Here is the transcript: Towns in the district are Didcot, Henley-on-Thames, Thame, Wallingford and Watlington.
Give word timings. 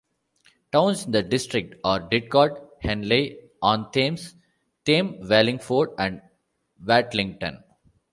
Towns 0.71 1.05
in 1.05 1.11
the 1.11 1.21
district 1.21 1.75
are 1.83 1.99
Didcot, 1.99 2.57
Henley-on-Thames, 2.81 4.33
Thame, 4.83 5.19
Wallingford 5.29 5.89
and 5.99 6.23
Watlington. 6.83 7.61